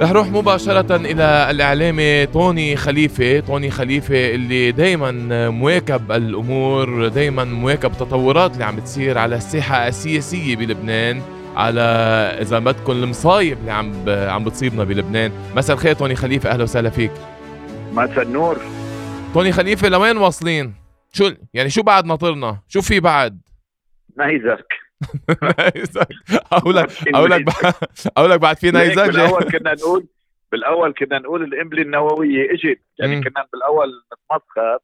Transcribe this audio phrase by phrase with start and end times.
[0.00, 5.10] رح نروح مباشرة إلى الإعلامي طوني خليفة طوني خليفة اللي دايما
[5.50, 11.22] مواكب الأمور دايما مواكب التطورات اللي عم بتصير على الساحة السياسية بلبنان
[11.56, 11.80] على
[12.40, 14.08] إذا بدكم المصايب اللي عم ب...
[14.08, 17.10] عم بتصيبنا بلبنان مساء الخير طوني خليفة أهلا وسهلا فيك
[17.92, 18.58] مساء النور
[19.34, 20.74] طوني خليفة لوين واصلين؟
[21.12, 23.40] شو يعني شو بعد ناطرنا؟ شو في بعد؟
[24.18, 24.66] نهيزك
[25.76, 26.08] نيزك
[26.52, 27.44] أقول لك أقول لك
[28.16, 30.06] أقول لك بعد في نيزك بالأول كنا نقول
[30.52, 34.78] بالأول كنا نقول القنبله النوويه اجت يعني كنا بالأول نتمسخر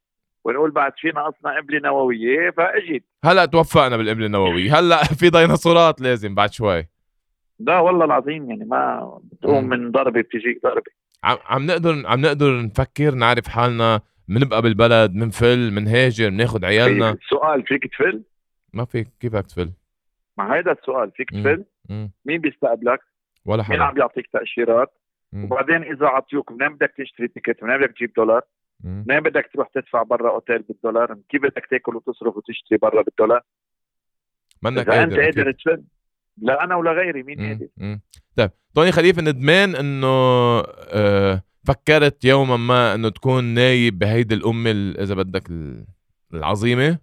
[0.44, 6.34] ونقول بعد في ناقصنا قنبله نوويه فاجت هلأ توفقنا بالقنبله النوويه هلأ في ديناصورات لازم
[6.34, 6.88] بعد شوي.
[7.58, 10.90] لا والله العظيم يعني ما بتقوم من ضربة بتجيك ضربة.
[11.24, 17.16] عم عم نقدر عم نقدر نفكر نعرف حالنا منبقى بالبلد منفل منهاجر بناخذ عيالنا.
[17.30, 18.22] سؤال فيك تفل؟
[18.72, 19.70] ما فيك كيف بدك تفل؟
[20.36, 21.64] مع هذا السؤال فيك تفل؟
[22.24, 23.00] مين بيستقبلك؟
[23.44, 24.98] ولا حدا مين عم بيعطيك تأشيرات؟
[25.32, 25.44] مم.
[25.44, 28.42] وبعدين إذا عطيوك منين بدك تشتري ticket؟ منين بدك تجيب دولار؟
[28.84, 33.40] منين بدك تروح تدفع برا أوتيل بالدولار؟ كيف بدك تاكل وتصرف وتشتري برا بالدولار؟
[34.62, 35.82] منك إذا أنت قادر تفل
[36.38, 37.98] لا أنا ولا غيري مين قادر؟
[38.36, 40.06] طيب طوني خليفة ندمان إنه
[40.92, 45.50] آه فكرت يوما ما إنه تكون نايب بهيدي الأمة إذا بدك
[46.34, 46.98] العظيمة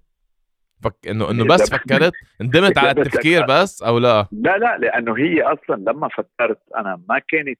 [0.84, 5.42] فك انه إنه بس فكرت ندمت على التفكير بس أو لا لا لا لأنه هي
[5.42, 7.60] أصلا لما فكرت أنا ما كانت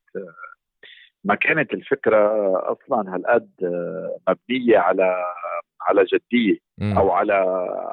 [1.24, 3.50] ما كانت الفكرة أصلا هالقد
[4.30, 5.26] مبنية على
[5.82, 6.98] على جدية م.
[6.98, 7.34] أو على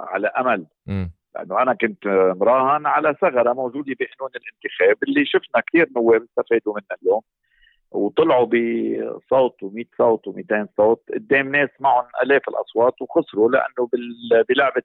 [0.08, 1.06] على أمل م.
[1.34, 2.06] لأنه أنا كنت
[2.40, 7.22] مراهن على ثغرة موجودة بقانون الانتخاب اللي شفنا كثير نواب استفادوا منها اليوم
[7.90, 11.02] وطلعوا بصوت و100 صوت و200 صوت.
[11.14, 13.88] قدام ناس معهم آلاف الأصوات وخسروا لأنه
[14.48, 14.82] بلعبة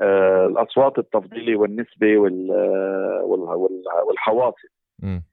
[0.00, 2.16] آه، الأصوات التفضيلي والنسبة
[4.06, 4.68] والحواصل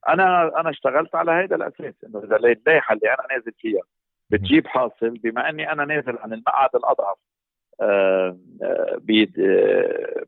[0.08, 3.82] أنا أنا اشتغلت على هذا الأساس إنه إذا اللائحه اللي أنا نازل فيها
[4.30, 7.16] بتجيب حاصل بما إني أنا نازل عن المقعد الأضعف
[7.80, 8.98] آه، آه،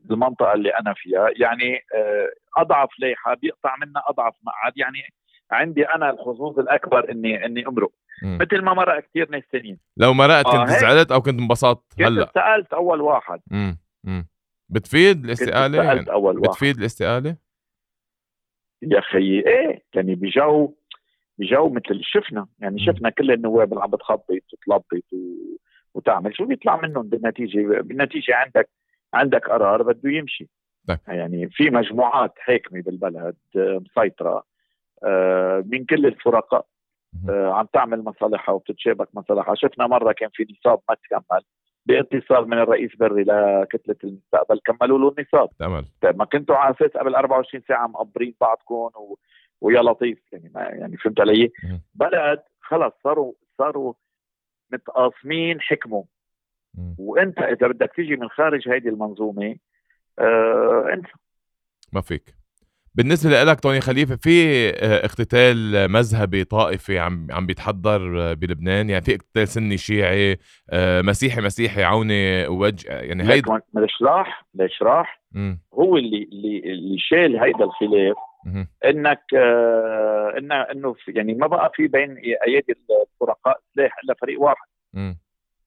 [0.03, 1.79] بالمنطقة اللي أنا فيها يعني
[2.57, 4.99] أضعف لائحة بيقطع منها أضعف مقعد يعني
[5.53, 7.91] عندي أنا الحظوظ الأكبر اني إني أمرق.
[8.23, 12.25] مثل ما مرق كثير ناس ثانيين لو مرقت كنت آه زعلت أو كنت انبسطت هلأ.
[12.25, 13.39] كنت سألت أول واحد.
[13.51, 13.77] امم
[14.07, 14.27] امم
[14.69, 16.49] بتفيد الاستقالة؟ سألت يعني أول واحد.
[16.49, 17.35] بتفيد الاستقالة؟
[18.81, 20.73] يا خيي إيه يعني بجو
[21.37, 22.47] بجو مثل شفنا.
[22.59, 25.17] يعني شفنا كل النواب اللي عم بتخبط وتلبط و...
[25.93, 26.35] وتعمل.
[26.35, 28.69] شو بيطلع منهم؟ بالنتيجه بالنتيجة عندك
[29.13, 30.49] عندك قرار بده يمشي.
[30.87, 30.97] طيب.
[31.07, 34.29] يعني في مجموعات حاكمه بالبلد مسيطرة.
[34.29, 34.43] آه،
[35.65, 36.65] من كل الفرقاء
[37.29, 39.55] آه، عم تعمل مصالحها وبتتشابك مصالحها.
[39.55, 41.41] شفنا مرة كان في نصاب ما تكمل
[41.85, 45.49] باتصال من الرئيس بري لكتلة المستقبل كملوا له النصاب.
[45.59, 49.17] تمام طيب ما كنتوا على أساس قبل 24 ساعة مقبرين بعضكم و...
[49.61, 51.51] ويا لطيف يعني ما يعني فهمت علي؟
[51.93, 53.93] بلد خلص صاروا صاروا
[54.71, 56.03] متقاسمين حكموا
[56.97, 59.55] وانت إذا بدك تيجي من خارج هذه المنظومة
[60.19, 61.07] آه انت
[61.93, 62.42] ما فيك.
[62.95, 67.99] بالنسبة لك توني خليفة في آه، اقتتال مذهبي طائفي عم عم بيتحضر
[68.33, 70.37] بلبنان؟ يعني في اقتتال سني شيعي
[70.69, 75.21] آه، مسيحي مسيحي عوني وجه يعني هيدا ليش راح ليش راح
[75.73, 78.15] هو اللي اللي اللي شال هيدا الخلاف
[78.85, 82.17] إنك آه إن إنه يعني ما بقى في بين
[82.47, 82.75] أيادي
[83.13, 84.67] الفرقاء سلاح إلا فريق واحد.
[84.93, 85.13] م.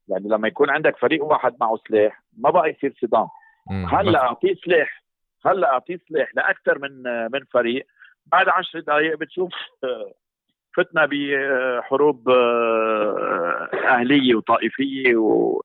[0.09, 3.27] يعني لما يكون عندك فريق واحد معه سلاح ما بقى يصير صدام.
[3.71, 5.03] هلأ اعطيه سلاح
[5.47, 7.03] هلا اعطيه سلاح لأكثر من
[7.33, 7.87] من فريق.
[8.27, 9.53] بعد عشر دقائق بتشوف
[10.77, 12.29] فتنا بحروب
[13.89, 15.61] أهلية وطائفية و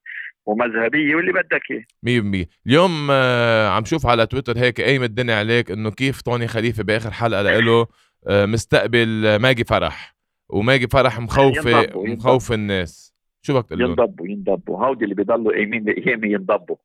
[0.45, 2.45] ومذهبية واللي بدك إياه.
[2.45, 6.83] 100% اليوم آه، عم شوف على تويتر هيك قايم الدنيا عليك إنه كيف طوني خليفة
[6.83, 7.87] بآخر حلقة له
[8.27, 10.15] آه، مستقبل ماجي فرح.
[10.49, 13.13] وماجي فرح مخوفة مخوف الناس.
[13.41, 14.85] شو بدك تقول ينضبوا ينضبوا.
[14.85, 16.75] هودي اللي بيضلوا قايمين ايامي ينضبوا.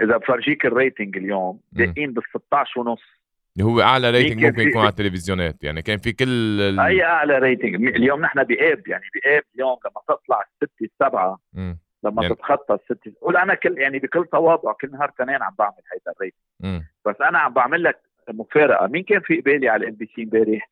[0.00, 3.02] إذا بفرجيك ال rating اليوم دقين بال 16 ونص.
[3.56, 6.80] اللي هو أعلى rating ممكن يكون على التلفزيونات يعني كان في كل ال...
[6.80, 7.74] أي أعلى rating.
[7.74, 11.38] اليوم نحن باب يعني باب اليوم لما تطلع الستة السبعة
[12.04, 12.34] لما يعني...
[12.34, 16.24] تتخطى الستة قول أنا كل يعني بكل تواضع كل نهار تنين عم بعمل هيدا ال
[16.24, 16.82] rating.
[17.06, 17.98] بس أنا عم بعمل لك
[18.28, 18.86] مفارقة.
[18.86, 20.70] مين كان في قبالي على ال MBC امبارح؟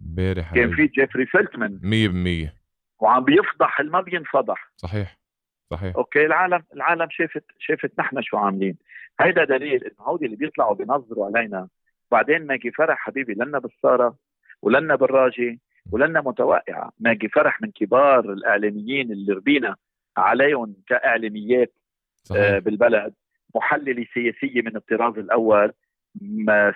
[0.00, 2.50] امبارح كان في جيفري فيلتمان
[2.98, 4.72] 100% وعم بيفضح اللي ما بينفضح.
[4.76, 5.16] صحيح.
[5.74, 5.96] صحيح.
[5.96, 8.76] okay العالم العالم شافت شافت نحن شو عاملين.
[9.20, 11.68] هيدا دليل إنه هودي اللي بيطلعوا بينظروا علينا
[12.10, 14.16] بعدين ماجي فرح حبيبي لنا بالسارة
[14.62, 15.60] ولنا بالراجي
[15.92, 19.76] ولنا متوقعه ماجي فرح من كبار الإعلاميين اللي ربينا
[20.16, 21.72] عليهم كإعلاميات
[22.22, 22.42] صحيح.
[22.42, 23.14] آه بالبلد.
[23.54, 25.72] محللة سياسية من الطراز الأول.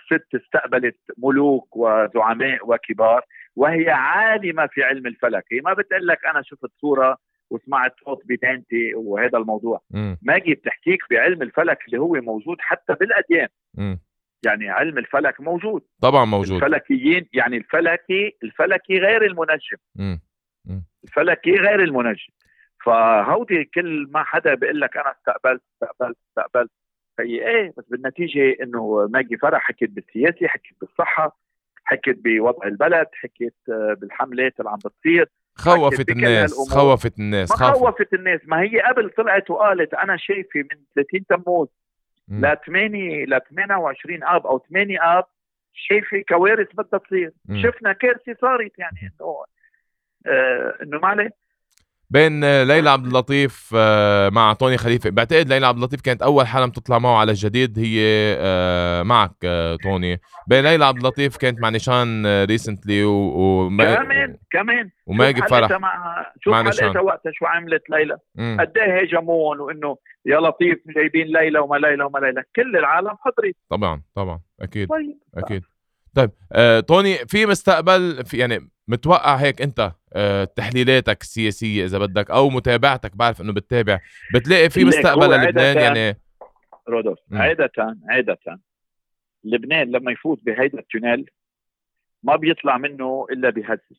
[0.07, 3.25] ست استقبلت ملوك وزعماء وكبار
[3.57, 5.45] وهي عالمة في علم الفلك.
[5.53, 7.19] هي ما بتقول لك أنا شفت صورة
[7.51, 9.81] وسمعت صوت بدانتي وهذا الموضوع.
[9.91, 10.15] م.
[10.23, 13.49] ماجي بتحكيك بعلم الفلك اللي هو موجود حتى بالأديان.
[13.75, 13.97] م.
[14.47, 15.83] يعني علم الفلك موجود.
[16.03, 16.63] طبعا موجود.
[16.63, 19.77] الفلكيين يعني الفلكي الفلكي غير المنجم.
[19.97, 20.17] م.
[20.65, 20.81] م.
[21.05, 22.33] الفلكي غير المنجم.
[22.85, 26.71] فهودي كل ما حدا بيقول لك أنا استقبلت استقبلت استقبلت.
[27.21, 31.39] هي إيه؟ بس بالنتيجة إنه ماجي فرح حكيت بالسياسة حكيت بالصحة
[31.85, 35.29] حكيت بوضع البلد حكيت بالحملات اللي عم بتصير.
[35.59, 38.41] خوفت الناس خوفت الناس ما خوفت الناس.
[38.45, 41.69] ما هي قبل طلعت وقالت أنا شايفة من 30 تموز
[42.29, 45.25] ل 8 ل 28 آب أو 8 آب
[45.73, 47.33] شايفة كوارث بدها تصير
[47.63, 49.45] شفنا كارثة صارت يعني إنه
[50.27, 51.48] آه إنه ما عليه.
[52.11, 55.11] بين ليلى عبد اللطيف آه، مع طوني خليفة.
[55.11, 58.01] بعتقد ليلى عبد اللطيف كانت أول حلقه تطلع معه على الجديد هي
[58.39, 60.21] آه، معك آه، طوني.
[60.47, 64.91] بين ليلى عبد اللطيف كانت مع نيشان recently و, كمان كمان.
[65.07, 68.19] وماجي فرح مع شوف مع وقتها شو عملت ليلى.
[68.61, 69.97] قد إيه هجمون وإنه
[70.27, 72.43] يا لطيف جايبين ليلى وما ليلى وما ليلى.
[72.57, 74.41] كل العالم حضرت طبعا طبعا.
[74.61, 75.19] أكيد طيب.
[75.35, 75.63] أكيد.
[76.15, 82.31] طيب آه توني في مستقبل في يعني متوقع هيك انت آه تحليلاتك السياسية إذا بدك
[82.31, 84.01] أو متابعتك بعرف إنه بتتابع.
[84.35, 86.21] بتلاقي في مستقبل للبنان يعني.
[86.89, 88.61] رودولف عادة عادة
[89.45, 91.31] لبنان لما يفوت بهيدا التونيل
[92.23, 93.97] ما بيطلع منه إلا بهزة.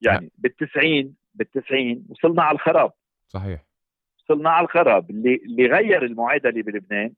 [0.00, 2.92] يعني بالتسعين بالتسعين وصلنا على الخراب.
[3.28, 3.64] صحيح.
[4.18, 5.10] وصلنا على الخراب.
[5.10, 7.12] اللي اللي غير المعادلة بلبنان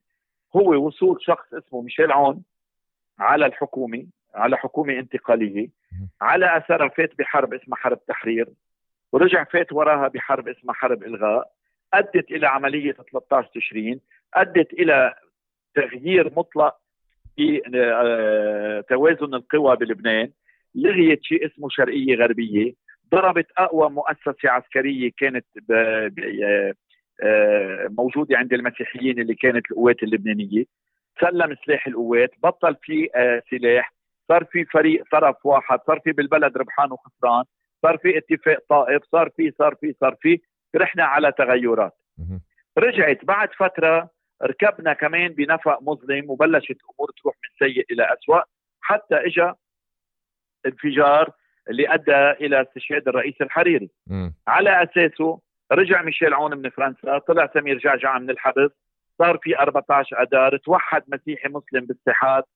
[0.56, 2.42] هو وصول شخص اسمه ميشيل عون
[3.18, 4.06] على الحكومة.
[4.34, 5.68] على حكومة انتقالية
[6.20, 8.48] على اثرها فات بحرب اسمها حرب تحرير
[9.12, 11.50] ورجع فات وراها بحرب اسمها حرب إلغاء
[11.94, 14.00] أدت إلى عملية 13 تشرين
[14.34, 15.14] أدت إلى
[15.74, 16.76] تغيير مطلق
[17.36, 20.30] في آه، توازن القوى بلبنان.
[20.74, 22.72] لغيت شيء اسمه شرقية غربية
[23.12, 26.10] ضربت أقوى مؤسسة عسكرية كانت آه،
[27.22, 30.64] آه، موجودة عند المسيحيين اللي كانت القوات اللبنانية.
[31.20, 33.08] سلم سلاح القوات بطل في
[33.50, 33.92] سلاح
[34.28, 37.44] صار في فريق طرف واحد صار في بالبلد ربحان وخسران
[37.82, 40.40] صار في اتفاق طائف صار في صار في صار في
[40.76, 41.92] رحنا على تغيرات.
[42.78, 44.10] رجعت بعد فترة
[44.42, 48.42] ركبنا كمان بنفق مظلم وبلشت الأمور تروح من سيء إلى اسوء
[48.80, 49.52] حتى اجى
[50.66, 51.30] انفجار
[51.70, 53.90] اللي أدى إلى استشهاد الرئيس الحريري.
[54.48, 55.40] على أساسه
[55.72, 58.70] رجع ميشيل عون من فرنسا طلع سمير جعجع من الحبس
[59.18, 62.42] صار في 14 اذار توحد مسيحي مسلم بالاتحاد.
[62.42, 62.46] آه،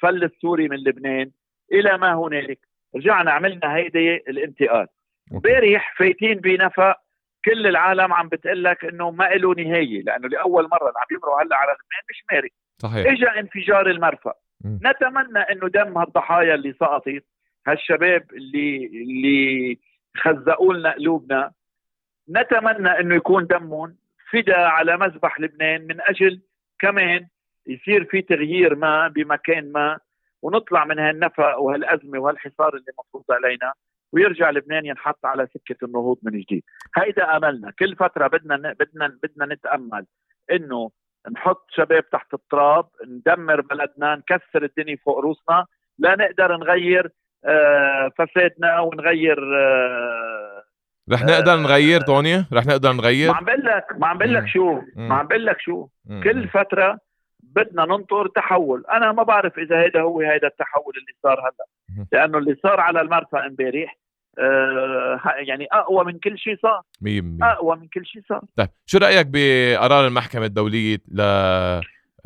[0.00, 1.30] فل السوري من لبنان
[1.72, 2.58] إلى ما هنالك.
[2.96, 4.86] رجعنا عملنا هيدي الانتقال.
[5.32, 6.96] امبارح فايتين بنفق
[7.44, 11.56] كل العالم عم بتقول لك إنه ما له نهاية لأنه لأول مرة عم يمروا هلأ
[11.56, 13.12] على لبنان مش مارق صحيح.
[13.12, 14.34] اجى انفجار المرفأ.
[14.64, 14.88] م.
[14.88, 17.24] نتمنى إنه دم هالضحايا اللي سقطت
[17.66, 19.78] هالشباب اللي اللي
[20.16, 21.52] خزقوا لنا قلوبنا.
[22.30, 23.96] نتمنى إنه يكون دمهم
[24.32, 26.40] فدا على مذبح لبنان من أجل
[26.78, 27.26] كمان
[27.66, 29.98] يصير في تغيير ما بمكان ما
[30.42, 33.72] ونطلع من هالنفق وهالأزمة وهالحصار اللي مفروض علينا
[34.12, 36.62] ويرجع لبنان ينحط على سكة النهوض من جديد.
[36.96, 37.72] هيدا أملنا.
[37.78, 40.06] كل فترة بدنا بدنا بدنا نتأمل
[40.52, 40.90] إنه
[41.32, 45.66] نحط شباب تحت التراب ندمر بلدنا نكسر الدنيا فوق روسنا
[45.98, 47.10] لا نقدر نغير
[47.44, 50.62] آه، فسادنا ونغير آه،
[51.12, 54.46] رح نقدر نغير توني رح نقدر نغير؟ ما عم بقول لك ما عم بقول لك
[54.46, 55.88] شو ما عم بقول لك شو
[56.24, 56.98] كل فترة
[57.56, 58.84] بدنا ننطر تحول.
[58.92, 62.06] أنا ما بعرف إذا هذا هو هذا التحول اللي صار هلأ.
[62.12, 63.98] لأنه اللي صار على المرفأ امبارح
[64.38, 66.82] آه يعني أقوى من كل شيء صار.
[67.02, 68.42] 100% أقوى من كل شيء صار.
[68.56, 71.20] طيب شو رأيك بقرار المحكمة الدولية ل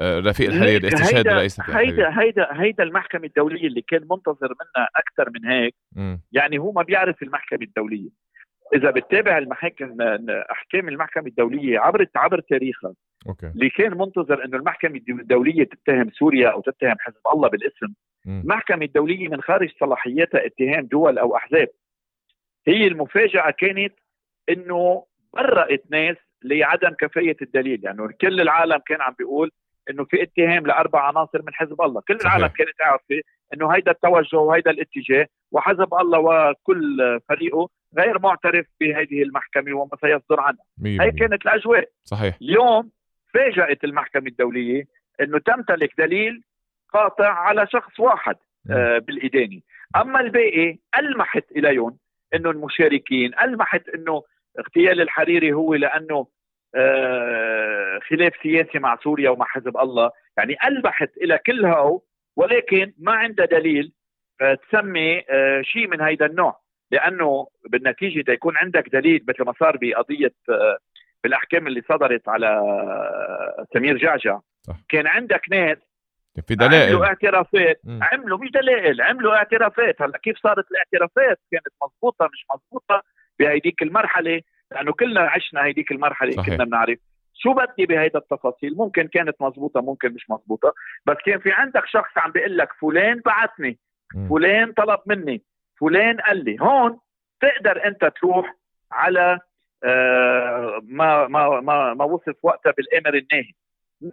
[0.00, 5.30] آه، رفيق الحريري استشهاد الرئيس هيدا هيدا هيدا المحكمة الدولية اللي كان منتظر منا أكثر
[5.30, 6.16] من هيك م.
[6.32, 8.08] يعني هو ما بيعرف المحكمة الدولية.
[8.74, 10.00] إذا بتتابع المحاكم
[10.50, 12.94] أحكام المحكمة الدولية عبر عبر تاريخها
[13.28, 13.46] أوكي.
[13.46, 17.94] اللي كان منتظر إنه المحكمة الدولية تتهم سوريا أو تتهم حزب الله بالاسم
[18.26, 21.68] المحكمه الدولية من خارج صلاحياتها اتهام دول أو أحزاب
[22.66, 23.94] هي المفاجأة كانت
[24.48, 25.04] إنه
[25.34, 29.50] برأت ناس لعدم كفاية الدليل يعني كل العالم كان عم بيقول
[29.90, 32.34] إنه في اتهام لأربع عناصر من حزب الله كل صحيح.
[32.34, 33.20] العالم كانت عارفه
[33.54, 37.68] إنه هيدا التوجه وهيدا الاتجاه وحزب الله وكل فريقه
[37.98, 40.64] غير معترف بهذه المحكمة وما سيصدر عنها.
[40.84, 41.88] هي كانت الأجواء.
[42.04, 42.36] صحيح.
[42.42, 42.90] اليوم
[43.34, 44.84] فاجأت المحكمة الدولية
[45.20, 46.42] أنه تمتلك دليل
[46.92, 48.36] قاطع على شخص واحد
[48.70, 49.60] آه بالإدانة.
[49.96, 51.96] أما الباقي ألمحت إليهم
[52.34, 54.22] أنه المشاركين ألمحت أنه
[54.58, 56.26] اغتيال الحريري هو لأنه
[56.74, 60.10] آه خلاف سياسي مع سوريا ومع حزب الله.
[60.38, 62.02] يعني ألبحت إلى كل هاو
[62.36, 63.92] ولكن ما عندها دليل
[64.38, 66.60] تسمي آه، شيء من هيدا النوع.
[66.90, 70.78] لأنه بالنتيجة يكون عندك دليل مثل ما صار بقضية آه،
[71.24, 72.60] بالأحكام اللي صدرت على
[73.74, 74.38] سمير جعجع.
[74.62, 74.76] صح.
[74.88, 75.78] كان عندك ناس
[76.48, 76.88] في دلائل.
[76.88, 77.80] عملوا اعترافات.
[77.84, 77.98] م.
[78.02, 80.02] عملوا مش دلائل عملوا اعترافات.
[80.02, 83.02] هلا كيف صارت الاعترافات؟ كانت مضبوطة مش مضبوطة؟
[83.38, 86.54] بهيديك المرحلة لأنه كلنا عشنا هيديك المرحلة صحيح.
[86.54, 86.98] كنا بنعرف.
[87.34, 90.74] شو بدي بهيدا التفاصيل؟ ممكن كانت مضبوطة ممكن مش مضبوطة.
[91.06, 93.78] بس كان في عندك شخص عم بيقول لك فلان بعثني.
[94.30, 95.42] فلان طلب مني.
[95.80, 96.56] فلان قال لي.
[96.60, 96.98] هون
[97.40, 98.54] تقدر انت تروح
[98.92, 99.38] على
[99.84, 103.52] آه ما ما ما ما وصف وقتها بالامر الناهي.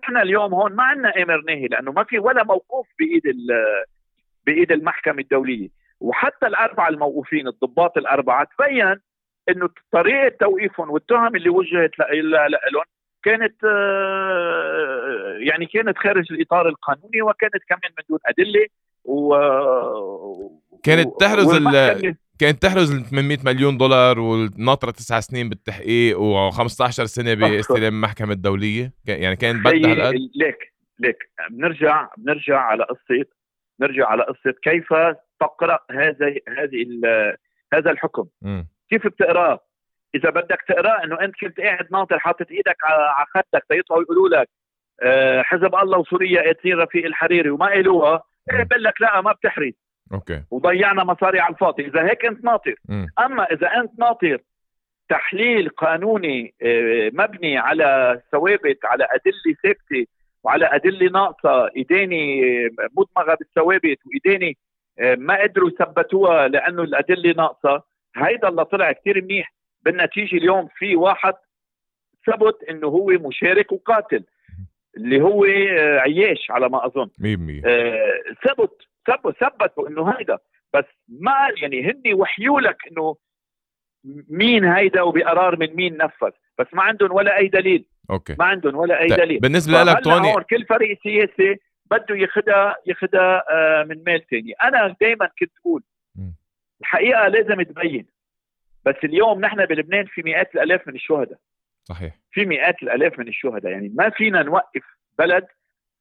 [0.03, 3.23] نحن اليوم هون ما عندنا أمر ناهي لأنه ما في ولا موقوف بإيد
[4.45, 5.69] بإيد المحكمة الدولية.
[5.99, 8.95] وحتى الأربعة الموقوفين الضباط الأربعة تبين
[9.49, 12.83] إنه طريقة توقيفهم والتهم اللي وجهت لهم
[13.23, 18.67] كانت آه، يعني كانت خارج الإطار القانوني وكانت كمان من دون أدلة
[19.05, 19.35] و
[20.83, 22.15] كانت تحرز ال...
[22.39, 28.93] كانت تحرز 800 مليون دولار وناطرة تسع سنين بالتحقيق و15 سنة باستلام المحكمه الدولية.
[29.07, 31.17] يعني كانت بدها هالقد ليك ليك.
[31.49, 33.25] بنرجع بنرجع على قصة
[33.81, 34.93] نرجع على قصة كيف
[35.39, 36.85] تقرأ هذا هذه
[37.73, 38.25] هذا الحكم.
[38.41, 38.63] م.
[38.89, 39.59] كيف بتقراه
[40.15, 44.49] إذا بدك تقراه إنه أنت كنت قاعد ناطر حاطط إيدك على خدك تيطلعوا يقولوا لك
[45.03, 49.73] آه، حزب الله وسوريا قاتلين رفيق الحريري وما قالوها إيه بقول لك لا ما بتحرز
[50.13, 50.43] أوكي.
[50.51, 51.87] وضيعنا مصاري على الفاضي.
[51.87, 52.75] إذا هيك أنت ناطر.
[52.89, 53.05] م.
[53.19, 54.37] أما إذا أنت ناطر
[55.09, 60.05] تحليل قانوني آه، مبني على ثوابت على أدلة ثابته
[60.43, 62.41] وعلى أدلة ناقصة إيديني
[62.97, 64.57] مدمغة بالثوابت وإيديني
[64.99, 67.83] آه، ما قدروا يثبتوها لأنه الأدلة ناقصة
[68.15, 69.53] هيدا اللي طلع كثير منيح.
[69.83, 71.33] بالنتيجة اليوم في واحد
[72.27, 74.23] ثبت إنه هو مشارك وقاتل
[74.97, 77.09] اللي هو آه، عياش على ما أظن.
[77.19, 80.37] 100% آه، ثبت ثبت ثبتوا إنه هيدا.
[80.73, 83.15] بس ما يعني هن وحيوا لك إنه
[84.29, 86.31] مين هيدا وبقرار من مين نفذ.
[86.59, 87.85] بس ما عندهم ولا أي دليل.
[88.09, 88.35] أوكي.
[88.39, 89.39] ما عندهم ولا أي طيب، دليل.
[89.39, 91.59] بالنسبة لك توني كل فريق سياسي
[91.91, 95.83] بده ياخذها ياخذها آه، من مال ثاني أنا دائما كنت أقول
[96.81, 98.05] الحقيقة لازم تبين
[98.85, 101.39] بس اليوم نحن بلبنان في مئات الألاف من الشهداء.
[101.83, 102.15] صحيح.
[102.31, 103.71] في مئات الألاف من الشهداء.
[103.71, 104.83] يعني ما فينا نوقف
[105.19, 105.47] بلد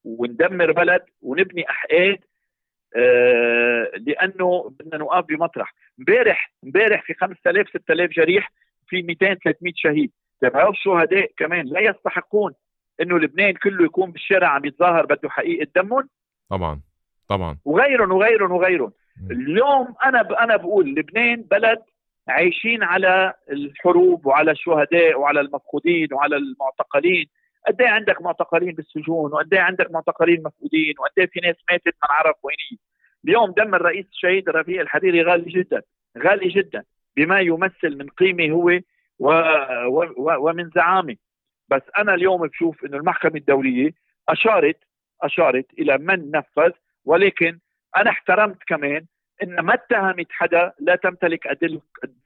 [0.05, 2.19] وندمر بلد ونبني أحقاد
[2.97, 5.75] آه لأنه بدنا نوقف بمطرح.
[5.99, 8.53] امبارح امبارح في 5000 6000 جريح
[8.89, 10.13] في 200 300 شهيد.
[10.43, 12.53] طيب هؤلاء الشهداء كمان لا يستحقون
[13.01, 16.09] إنه لبنان كله يكون بالشارع عم يتظاهر بده حقيقة دمهم؟
[16.51, 16.81] طبعا
[17.29, 17.59] طبعا.
[17.65, 18.93] وغيرهم وغيرهم وغيرهم.
[19.31, 21.83] اليوم أنا أنا بقول لبنان بلد
[22.31, 27.27] عايشين على الحروب وعلى الشهداء وعلى المفقودين وعلى المعتقلين.
[27.67, 31.87] قد إيه عندك معتقلين بالسجون؟ وقد إيه عندك معتقلين مفقودين؟ وقد إيه في ناس ماتت
[32.03, 32.79] ما نعرف وين
[33.25, 35.83] اليوم دم الرئيس الشهيد رفيق الحريري غالي جدا
[36.19, 36.85] غالي جدا
[37.17, 38.71] بما يمثل من قيمة هو
[39.19, 39.29] و...
[39.87, 40.05] و...
[40.17, 40.49] و...
[40.49, 41.17] ومن زعامة.
[41.69, 43.91] بس أنا اليوم بشوف إنه المحكمة الدولية
[44.29, 44.77] أشارت
[45.23, 46.71] أشارت إلى من نفذ
[47.05, 47.59] ولكن
[47.97, 49.07] أنا احترمت كمان
[49.43, 51.47] إن ما اتهمت حدا لا تمتلك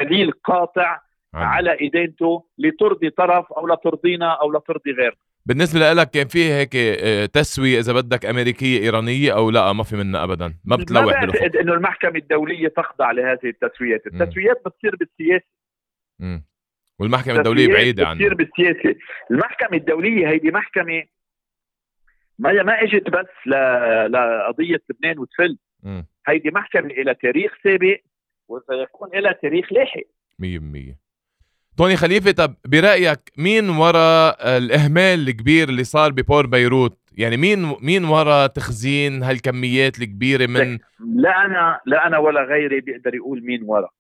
[0.01, 1.01] دليل قاطع.
[1.35, 5.17] على ادانته لترضي طرف أو لترضينا أو لترضي غيرنا.
[5.47, 9.97] بالنسبة لك كان في هيك آه، تسوية إذا بدك أمريكية إيرانية أو لا؟ ما في
[9.97, 10.55] منها أبدا.
[10.65, 14.07] ما بتلوح ما بعتقد إنه المحكمة الدولية تخضع لهذه التسويات.
[14.07, 15.47] التسويات بتصير بالسياسة.
[16.19, 16.45] مم.
[16.99, 18.15] والمحكمة الدولية بعيدة عنها.
[18.15, 18.99] بتصير بالسياسة.
[19.31, 21.03] المحكمة الدولية هيدي محكمة
[22.39, 23.47] ما ما إجت بس
[24.09, 25.59] لقضية لبنان وتفل.
[26.27, 27.97] هيدي محكمة إلى تاريخ سابق
[28.49, 30.03] وسيكون إلى تاريخ لاحق.
[30.43, 30.95] 100%
[31.77, 38.05] توني خليفة طب برأيك مين وراء الإهمال الكبير اللي صار ببور بيروت؟ يعني مين مين
[38.05, 43.93] وراء تخزين هالكميات الكبيرة من لا أنا لا أنا ولا غيري بيقدر يقول مين وراء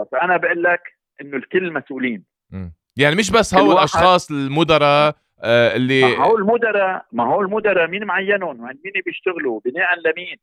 [0.00, 0.80] بس أنا بقول لك
[1.20, 2.24] إنه الكل مسؤولين.
[2.50, 2.72] مم.
[2.96, 8.04] يعني مش بس هول الأشخاص المدراء آه اللي ما هو المدراء ما هو المدراء مين
[8.04, 10.36] معينهم؟ مين بيشتغلوا؟ بناء لمين.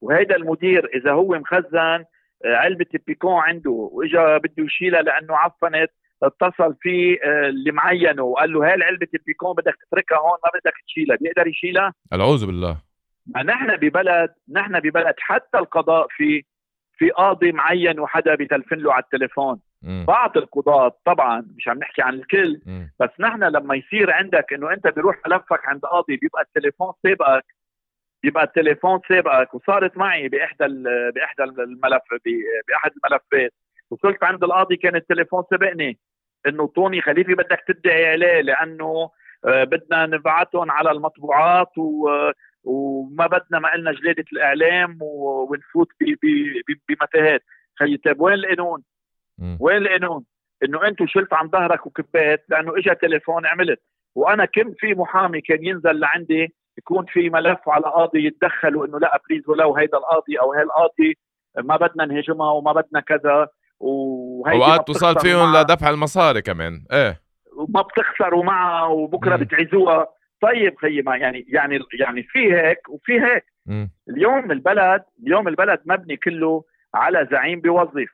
[0.00, 2.04] وهيدا المدير إذا هو مخزن
[2.44, 5.90] آه، علبة بيكون عنده وإجا بده يشيلها لأنه عفنت
[6.22, 10.74] اتصل في آه، اللي معينه وقال له هاي علبه البيكون بدك تتركها هون ما بدك
[10.86, 11.16] تشيلها.
[11.16, 12.76] بيقدر يشيلها؟ العوذ بالله.
[13.26, 16.44] ما نحن ببلد نحن ببلد حتى القضاء في
[16.98, 19.60] في قاضي معين وحدا بتلفن له على التليفون.
[20.04, 22.60] بعض القضاة طبعا مش عم نحكي عن الكل.
[23.00, 27.44] بس نحن لما يصير عندك إنه أنت بيروح ملفك عند قاضي بيبقى التليفون سابقك
[28.22, 30.64] بيبقى التليفون سابقك وصارت معي بإحدى
[31.14, 32.02] بإحدى الملف
[32.68, 33.52] بأحد الملفات
[33.90, 35.98] وصلت عند القاضي كان التليفون سبقني
[36.46, 39.10] إنه طوني خليفي بدك تدعي عليه لأنه
[39.44, 42.08] بدنا نبعثهم على المطبوعات و
[42.64, 45.88] وما بدنا ما قلنا جلادة الإعلام ونفوت
[46.88, 47.42] بمتاهات
[47.78, 48.82] خيي طيب وين القانون؟
[49.60, 50.24] وين القانون؟
[50.64, 53.80] إنه أنتم شلت عن ظهرك وكبيت لأنه اجى تليفون عملت.
[54.14, 59.20] وأنا كم في محامي كان ينزل لعندي يكون في ملف على قاضي يتدخل وإنه لا
[59.28, 61.18] بليز ولو هيدا القاضي أو هي القاضي
[61.58, 63.48] ما بدنا نهاجمها وما بدنا كذا.
[63.80, 66.84] وهي اوقات توصل فيهم لدفع المصاري كمان.
[66.92, 67.20] إيه.
[67.56, 70.06] وما بتخسروا معها وبكرة بتعزوها.
[70.42, 73.44] طيب خيي ما يعني يعني يعني في هيك وفي هيك.
[73.66, 73.86] م.
[74.08, 78.08] اليوم البلد اليوم البلد مبني كله على زعيم بيوظف.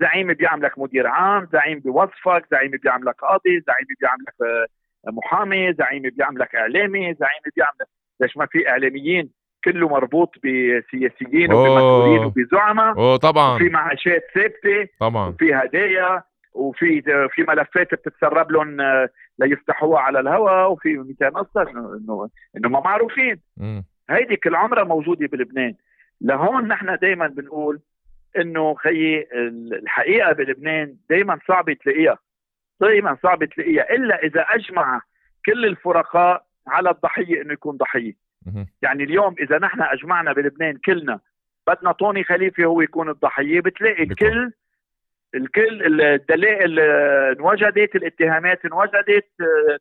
[0.00, 6.54] زعيم بيعملك مدير عام زعيم بيوظفك زعيم بيعملك قاضي زعيم بيعملك آه، محامي زعيم بيعملك
[6.54, 7.88] إعلامي زعيم بيعملك
[8.20, 9.30] ليش ما في إعلاميين؟
[9.64, 13.58] كله مربوط بسياسيين وبمسؤولين وبزعماء أوه طبعا.
[13.58, 15.28] في معاشات ثابتة طبعا.
[15.28, 16.22] وفي هدايا
[16.54, 22.80] وفي في ملفات بتتسرب لهم آه، ليفتحوها على الهواء وفي 200 قصه انه انه ما
[22.80, 23.40] معروفين.
[24.10, 25.74] هيدي كل عمرها موجودة بلبنان.
[26.20, 27.80] لهون نحن دائما بنقول
[28.38, 29.28] إنه خيي
[29.72, 32.18] الحقيقة بلبنان دائما صعب تلاقيها
[32.80, 35.00] دائما صعب تلاقيها إلا إذا أجمع
[35.46, 38.12] كل الفرقاء على الضحية إنه يكون ضحية.
[38.82, 41.20] يعني اليوم إذا نحن أجمعنا بلبنان كلنا
[41.66, 44.52] بدنا طوني خليفة هو يكون الضحية بتلاقي الكل
[45.34, 49.28] الكل الدلائل انوجدت الاتهامات انوجدت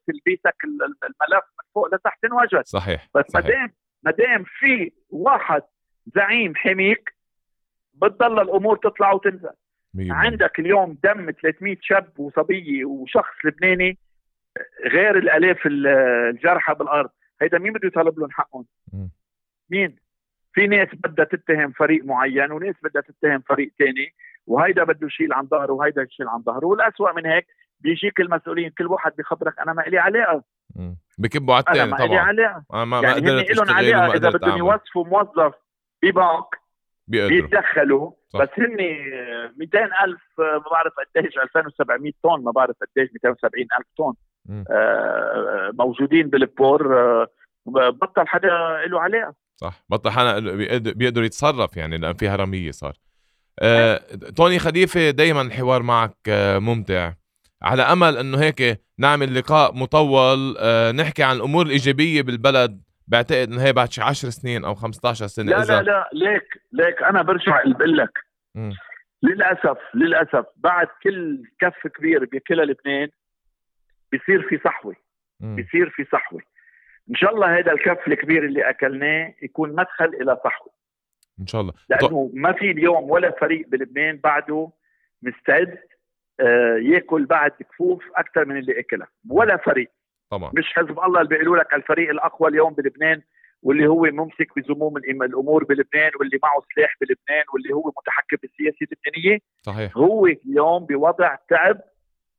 [0.07, 2.65] تلبيسك الملف من فوق لتحت انوجد.
[2.65, 5.61] صحيح بس ما دام ما دام في واحد
[6.15, 7.13] زعيم حميك
[8.01, 9.49] بتضل الأمور تطلع وتنزل.
[9.93, 13.97] مية عندك اليوم دم 300 شاب وصبيه وشخص لبناني
[14.85, 17.09] غير الألاف الجرحى بالأرض.
[17.41, 18.65] هيدا مين بده يطالب لهم حقهم؟
[19.69, 19.95] مين؟
[20.53, 24.13] في ناس بدها تتهم فريق معين وناس بدها تتهم فريق ثاني
[24.47, 26.65] وهيدا بده يشيل عن ظهره وهيدا يشيل عن ظهره.
[26.65, 27.47] والأسوأ من هيك
[27.79, 30.43] بيجيك المسؤولين كل واحد بيخبرك أنا ما لي علاقة.
[31.17, 32.63] بكبوا على الثاني طبعا ما لي علاقة.
[32.71, 34.13] ما ما يعني هن لهم علاقة.
[34.15, 35.53] إذا بدهم يوظفوا موظف
[36.03, 36.59] ببنك
[37.09, 38.77] بيتدخلوا بس هن
[39.57, 44.13] 200 ألف ما بعرف قديش؟ 2700 طن ما بعرف قديش 270 ألف طن.
[44.71, 47.27] آه موجودين بالبور آه
[47.65, 48.47] بطل حدا
[48.87, 49.83] له علاقه صح.
[49.89, 50.39] بطل حدا
[50.79, 52.93] بيقدر يتصرف يعني لأن في هرمية صار.
[53.61, 53.97] آه،
[54.35, 57.13] توني خليفة دائما الحوار معك آه، ممتع.
[57.61, 62.81] على أمل إنه هيك نعمل لقاء مطول آه، نحكي عن الأمور الإيجابية بالبلد.
[63.09, 65.51] بعتقد إنه هي بعد شي 10 سنين أو 15 سنة.
[65.51, 65.81] لا إذا...
[65.81, 68.19] لا لا ليك ليك أنا برجع بقول لك.
[69.23, 73.09] للأسف للأسف بعد كل كف كبير بياكلها لبنان
[74.11, 74.95] بيصير في صحوة.
[75.39, 76.41] بيصير في صحوة.
[77.09, 80.73] إن شاء الله هذا الكف الكبير اللي أكلناه يكون مدخل إلى صحوة.
[81.39, 81.73] إن شاء الله.
[81.89, 84.71] لأنه ما في اليوم ولا فريق بلبنان بعده
[85.21, 85.77] مستعد
[86.39, 89.07] آه، ياكل بعد كفوف أكثر من اللي أكلها.
[89.29, 89.91] ولا فريق.
[90.29, 90.51] طبعا.
[90.55, 93.21] مش حزب الله اللي بيقولوا لك الفريق الأقوى اليوم بلبنان
[93.61, 99.39] واللي هو ممسك بزموم الأمور بلبنان واللي معه سلاح بلبنان واللي هو متحكم بالسياسة اللبنانية.
[99.61, 99.97] صحيح.
[99.97, 101.81] هو اليوم بوضع تعب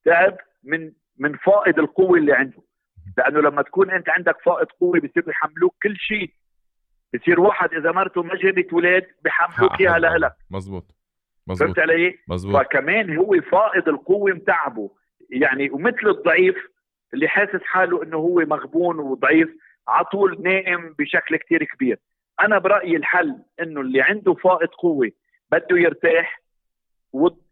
[0.05, 2.63] تعب من من فائض القوة اللي عنده.
[3.19, 6.31] لأنه لما تكون أنت عندك فائض قوة بصيروا يحملوك كل شيء.
[7.15, 10.95] بصير واحد إذا مرته ما جابت أولاد بحملوك إياها لك مزبوط
[11.47, 14.91] مزبوط فهمت علي؟ مزبوط فكمان هو فائض القوة متعبه.
[15.31, 16.57] يعني ومثل الضعيف
[17.15, 19.49] اللي حاسس حاله إنه هو مغبون وضعيف
[19.89, 21.99] على طول نائم بشكل كتير كبير.
[22.41, 25.11] أنا برأيي الحل إنه اللي عنده فائض قوة
[25.53, 26.43] بده يرتاح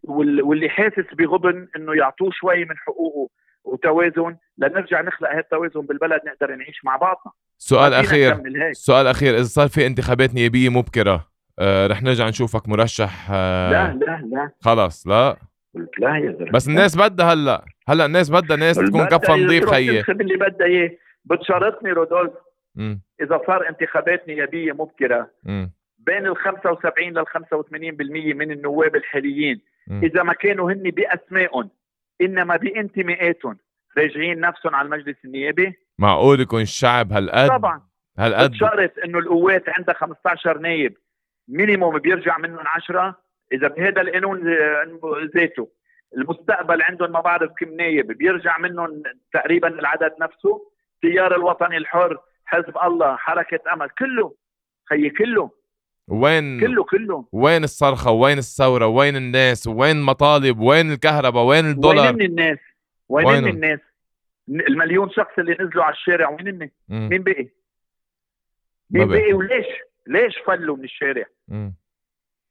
[0.03, 3.31] واللي حاسس بغبن إنه يعطوه شوي من حقوقه
[3.65, 4.37] وتوازن.
[4.59, 7.33] لنرجع نخلق هالتوازن بالبلد نقدر نعيش مع بعضنا.
[7.59, 8.43] سؤال أخير
[8.73, 13.99] سؤال أخير إذا صار في انتخابات نيابية مبكرة آه رح نرجع نشوفك مرشح آه لا
[14.07, 14.51] لا لا.
[14.61, 15.37] خلص لا؟
[15.99, 16.51] لا يا زلمة.
[16.51, 17.65] بس الناس بدها هلا.
[17.89, 20.91] هلا الناس بدها ناس تكون كفه نظيف خيي اللي بدها إياه؟
[21.25, 22.33] بتشرطني رودولف.
[23.21, 25.67] إذا صار انتخابات نيابيه مبكرة م.
[25.99, 29.61] بين ال 75 لل 85% من النواب الحاليين.
[29.87, 30.05] م.
[30.05, 31.71] إذا ما كانوا هن بأسمائهم
[32.21, 33.59] إنما بانتماءاتهم
[33.99, 37.83] راجعين نفسهم على المجلس النيابي؟ معقول يكون الشعب هالقد؟ طبعا.
[38.19, 40.97] هالقد؟ شرط إنه القوات عندها 15 نايب.
[41.49, 43.19] minimum بيرجع منهم 10
[43.53, 44.55] إذا بهذا القانون
[45.37, 45.69] ذاته.
[46.17, 50.71] المستقبل عندهم ما بعرف كم نايب بيرجع منهم تقريبا العدد نفسه.
[50.95, 54.35] التيار الوطني الحر حزب الله حركة أمل كله.
[54.89, 55.51] خيي كله.
[56.09, 57.29] وين؟ كله كله.
[57.33, 62.59] وين الصرخة؟ وين الثورة؟ وين الناس؟ وين المطالب؟ وين الكهرباء؟ وين الدولار؟ وين الناس؟
[63.09, 63.81] وين, وين الناس؟
[64.49, 67.49] المليون شخص اللي نزلوا على الشارع وين هن مين بقي؟
[68.91, 69.67] مين بقي؟ وليش؟
[70.07, 71.75] ليش فلوا من الشارع؟ مم.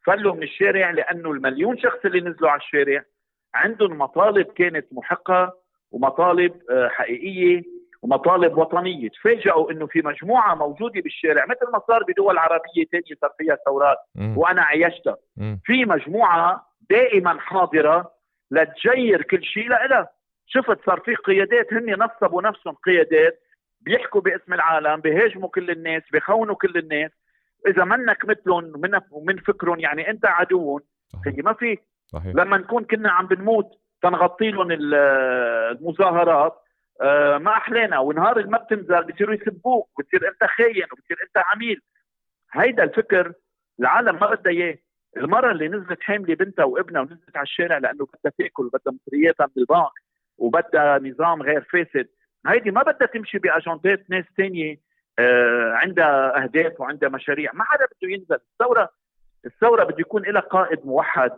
[0.08, 3.04] فلوا من الشارع لأنه المليون شخص اللي نزلوا على الشارع
[3.54, 5.54] عندهم مطالب كانت محقة
[5.92, 7.64] ومطالب آه، حقيقية
[8.02, 9.10] ومطالب وطنية.
[9.10, 13.98] تفاجئوا إنه في مجموعة موجودة بالشارع مثل ما صار بدول عربية ثانية صار فيها ثورات
[14.38, 15.18] وأنا عيشتها.
[15.64, 18.12] في مجموعة دائما حاضرة
[18.52, 20.10] لتجير كل شيء لها
[20.48, 23.40] شفت صار في قيادات هن نصبوا نفسهم قيادات
[23.82, 27.12] بيحكوا باسم العالم بيهاجموا كل الناس بيخونوا كل الناس.
[27.68, 30.80] إذا منك مثلهم من من فكرهم يعني أنت عدو
[31.26, 31.78] هي ما في.
[32.08, 32.36] صحيح.
[32.36, 36.62] لما نكون كنا عم بنموت تنغطي لهم المظاهرات
[37.02, 41.82] آه، ما احلانا ونهار ما بتنزل بصيروا يسبوك بتصير أنت خاين وبتصير أنت عميل.
[42.54, 43.34] هيدا الفكر
[43.80, 44.78] العالم ما بدها إياه.
[45.18, 49.62] المرة اللي نزلت حاملة بنتها وابنها ونزلت على الشارع لأنه بدها تأكل وبدها مصرياتها من
[49.62, 49.92] البنك
[50.38, 52.08] وبدها نظام غير فاسد.
[52.48, 54.78] هيدي ما بدها تمشي بأجندات ناس ثانية
[55.20, 57.54] آه عندها أهداف وعندها مشاريع.
[57.54, 58.38] ما حدا بده ينزل.
[58.52, 58.90] الثورة
[59.46, 61.32] الثورة بده يكون لها قائد موحد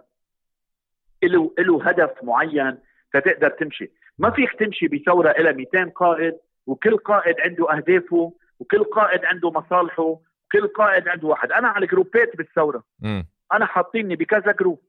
[1.24, 2.78] له له هدف معين
[3.14, 3.92] فتقدر تمشي.
[4.18, 10.04] ما فيك تمشي بثورة إلى 200 قائد وكل قائد عنده أهدافه وكل قائد عنده مصالحه
[10.04, 11.52] وكل قائد عنده واحد.
[11.52, 12.84] أنا على group ات بالثورة.
[13.00, 13.24] م.
[13.54, 14.82] أنا حاطيني بكذا group.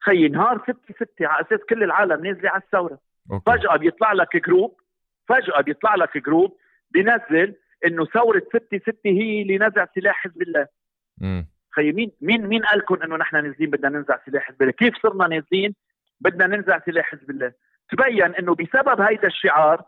[0.00, 2.98] خي نهار ستة ستة على أساس كل العالم نازلة على الثورة.
[3.32, 3.50] okay.
[3.52, 4.80] فجأة بيطلع لك group
[5.28, 6.56] فجأة بيطلع لك group
[6.90, 7.54] بينزل
[7.86, 10.66] إنه ثورة ستة ستة هي اللي نزع سلاح حزب الله.
[11.70, 14.94] خي مين مين مين قال لكم إنه نحن نازلين بدنا ننزع سلاح حزب الله؟ كيف
[15.02, 15.74] صرنا نازلين
[16.20, 17.52] بدنا ننزع سلاح حزب الله؟
[17.90, 19.84] تبين إنه بسبب هيدا الشعار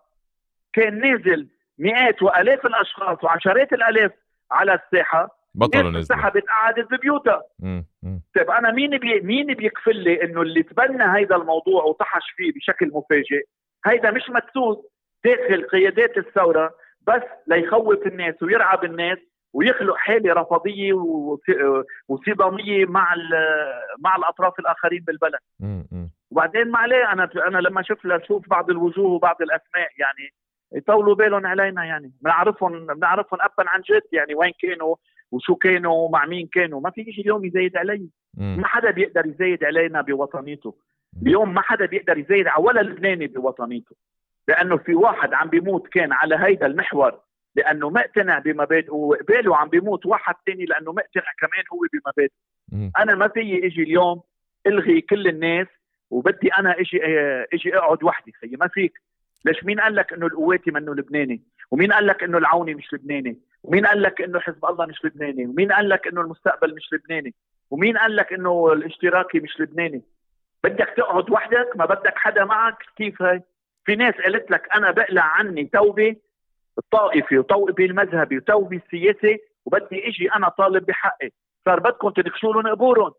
[0.73, 1.49] كان نازل
[1.79, 4.13] مئات وآلاف الأشخاص وعشرات الآلاف
[4.51, 5.41] على الساحة.
[5.55, 7.43] بطلوا نزلوا سحبت قعدت ببيوتها.
[8.37, 12.91] طيب أنا مين بي مين بيكفل لي إنه اللي تبنى هيدا الموضوع وطحش فيه بشكل
[12.93, 13.45] مفاجئ؟
[13.87, 14.79] هيدا مش مدسوس
[15.25, 16.75] داخل قيادات الثورة.
[17.07, 19.19] بس ليخوف الناس ويرعب الناس
[19.53, 20.93] ويخلق حالة رفضيه
[22.09, 23.15] وصدامية مع
[23.99, 25.41] مع الأطراف الآخرين بالبلد.
[26.31, 30.33] وبعدين ما عليه أنا أنا لما شفت أشوف بعض الوجوه وبعض الأسماء يعني
[30.73, 32.13] يطولوا بالهم علينا يعني.
[32.23, 34.97] بنعرفهم بنعرفهم ابا عن جد يعني وين كانوا
[35.33, 36.81] وشو كانوا ومع مين كانوا.
[36.81, 38.09] ما في شيء اليوم يزايد علي.
[38.39, 40.75] ما حدا بيقدر يزايد علينا بوطنيته.
[41.23, 43.97] اليوم ما حدا بيقدر يزايد على ولا لبناني بوطنيته.
[44.51, 47.21] لأنه في واحد عم بيموت كان على هيدا المحور
[47.57, 52.35] لأنه مقتنع بمبادئه وقباله عم بيموت واحد ثاني لأنه مقتنع كمان هو بمبادئه
[52.99, 54.23] أنا ما في إجي اليوم
[54.67, 55.67] إلغي كل الناس
[56.11, 57.01] وبدي أنا أجي
[57.55, 58.93] إجي أقعد وحدي خيي ما فيك.
[59.45, 63.39] ليش مين قال لك إنه القواتي منه لبناني؟ ومين قال لك إنه العوني مش لبناني؟
[63.63, 67.35] ومين قال لك إنه حزب الله مش لبناني؟ ومين قال لك إنه المستقبل مش لبناني؟
[67.71, 70.03] ومين قال لك إنه الاشتراكي مش لبناني؟
[70.65, 73.43] بدك تقعد وحدك؟ ما بدك حدا معك؟ كيف هاي؟
[73.85, 76.17] في ناس قالت لك أنا بقلع عني توبة
[76.79, 81.31] الطائفي وتوبي المذهبي وتوبي السياسي وبدي أجي أنا طالب بحقي.
[81.65, 83.13] صار بدكم تنكشوا لهم قبورهم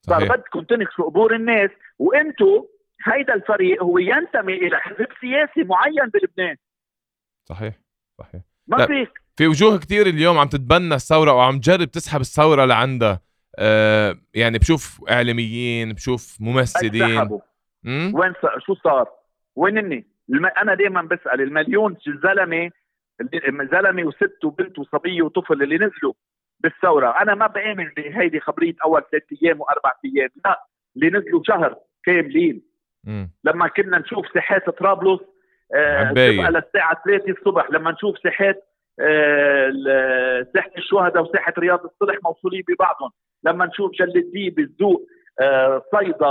[0.00, 1.70] صار بدكم تنكشوا قبور الناس.
[1.98, 2.64] وأنتم
[3.06, 6.56] هيدا الفريق هو ينتمي إلى حزب سياسي معين بلبنان.
[7.48, 7.74] صحيح
[8.18, 8.42] صحيح.
[8.66, 9.20] ما فيك.
[9.36, 13.20] في وجوه كتير اليوم عم تتبنى الثورة وعم تجرب تسحب الثورة لعندها.
[13.58, 17.40] آه يعني بشوف إعلاميين بشوف ممثلين.
[17.86, 18.32] وين
[18.66, 19.08] شو صار؟
[19.56, 20.46] وين الني؟ الم...
[20.46, 22.70] أنا دائما بسأل المليون زلمة
[23.72, 26.12] زلمة وست وبنت وصبية وطفل اللي نزلوا
[26.60, 31.76] بالثورة أنا ما بآمن بهيدي خبريه أول ثلاث أيام وأربع أيام لا اللي نزلوا شهر
[32.04, 32.62] كاملين.
[33.44, 35.20] لما كنا نشوف ساحات طرابلس
[35.74, 38.64] آه تبقى للساعه 3 الصبح لما نشوف ساحات
[39.00, 43.10] آه ساحة الشهداء وساحة رياض الصلح موصولين ببعضهم
[43.44, 45.06] لما نشوف جل الديب الزوق
[45.40, 46.28] آه صيدا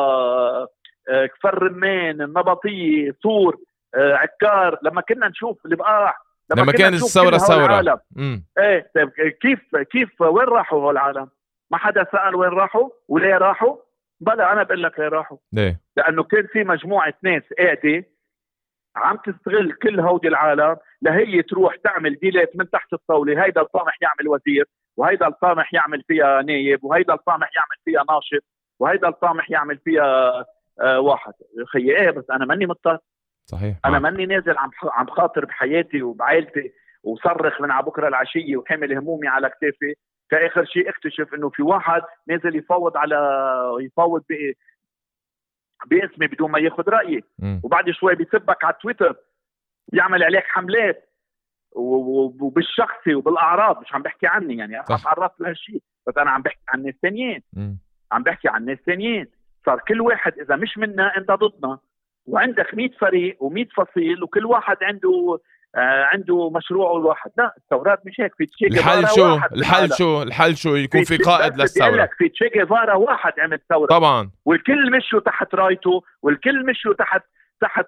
[1.09, 3.57] كفر رمان النبطيه صور
[3.95, 6.17] آه عكار لما كنا نشوف البقاع
[6.51, 8.01] لما, لما كانت الثورة ثوره
[8.59, 9.09] إيه طيب
[9.41, 11.29] كيف كيف وين راحوا هول العالم؟
[11.71, 13.75] ما حدا سأل وين راحوا وليه راحوا؟
[14.19, 18.05] بلا أنا بقول لك ليه راحوا ليه؟ لأنه كان في مجموعة ناس قاعدة
[18.95, 24.27] عم تستغل كل هودي العالم لهي تروح تعمل ديلات من تحت الطاولة هيدا الطامح يعمل
[24.27, 24.65] وزير
[24.97, 28.43] وهيدا الطامح يعمل فيها نايب وهيدا الطامح يعمل فيها ناشط
[28.79, 30.45] وهيدا الطامح يعمل فيها آه
[30.81, 31.33] واحد.
[31.73, 32.97] خيي إيه بس أنا ماني مضطر.
[33.45, 33.77] صحيح.
[33.85, 39.27] أنا ماني نازل عم عم خاطر بحياتي وبعائلتي وصرخ من على بكرة العشية وحامل همومي
[39.27, 39.95] على كتافي.
[40.29, 43.17] كآخر شيء اكتشف إنه في واحد نازل يفاوض على
[43.81, 44.23] يفاوض
[45.85, 47.23] باسمي بدون ما ياخذ رأيي.
[47.39, 47.59] م.
[47.63, 49.15] وبعد شوي بيسبك على تويتر
[49.91, 51.09] بيعمل عليك حملات
[51.75, 54.79] وبالشخصي وبالأعراض مش عم بحكي عني يعني.
[54.79, 57.43] أنا تعرضت لهالشيء بس أنا عم بحكي عن ناس ثانيين
[58.11, 59.27] عم بحكي عن ناس ثانيين
[59.65, 61.79] صار كل واحد إذا مش منا إنت ضدنا.
[62.27, 65.39] وعندك 100 فريق و100 فصيل وكل واحد عنده
[65.75, 68.35] آه عنده مشروعه الواحد لا الثورات مش هيك.
[68.35, 71.89] في تشي الحل شو؟ الحل شو؟ الحل شو؟ يكون في, في قائد للثورة.
[71.89, 73.87] لك في تشي جيفارا واحد عمل ثورة.
[73.87, 74.31] طبعا.
[74.45, 77.23] والكل مشوا تحت رايته والكل مشوا تحت
[77.61, 77.87] تحت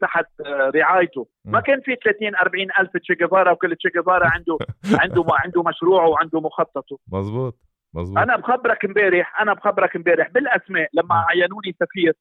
[0.00, 0.26] تحت
[0.74, 1.26] رعايته.
[1.44, 4.58] ما كان في 30 40 ألف تشي جيفارا وكل تشي جيفارا عنده
[5.00, 6.98] عنده عنده مشروعه وعنده مخططه.
[7.12, 12.12] مزبوط مزبوط أنا بخبرك امبارح أنا بخبرك امبارح بالأسماء لما عينوني سفير